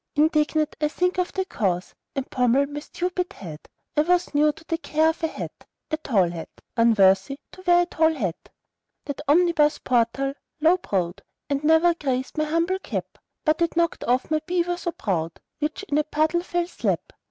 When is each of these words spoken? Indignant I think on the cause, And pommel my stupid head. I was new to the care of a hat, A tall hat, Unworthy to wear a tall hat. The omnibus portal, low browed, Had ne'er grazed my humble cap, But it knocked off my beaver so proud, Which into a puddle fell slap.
Indignant 0.15 0.75
I 0.81 0.87
think 0.87 1.19
on 1.19 1.27
the 1.35 1.45
cause, 1.45 1.93
And 2.15 2.27
pommel 2.31 2.65
my 2.65 2.79
stupid 2.79 3.33
head. 3.33 3.59
I 3.95 4.01
was 4.01 4.33
new 4.33 4.51
to 4.51 4.65
the 4.67 4.79
care 4.79 5.09
of 5.09 5.21
a 5.23 5.27
hat, 5.27 5.63
A 5.91 5.97
tall 5.97 6.27
hat, 6.31 6.49
Unworthy 6.75 7.39
to 7.51 7.63
wear 7.67 7.83
a 7.83 7.85
tall 7.85 8.11
hat. 8.11 8.49
The 9.05 9.13
omnibus 9.27 9.77
portal, 9.77 10.33
low 10.59 10.77
browed, 10.77 11.21
Had 11.51 11.63
ne'er 11.63 11.93
grazed 11.93 12.35
my 12.35 12.45
humble 12.45 12.79
cap, 12.79 13.19
But 13.45 13.61
it 13.61 13.77
knocked 13.77 14.03
off 14.05 14.31
my 14.31 14.39
beaver 14.47 14.75
so 14.75 14.91
proud, 14.91 15.39
Which 15.59 15.83
into 15.83 16.01
a 16.01 16.03
puddle 16.03 16.41
fell 16.41 16.65
slap. 16.65 17.13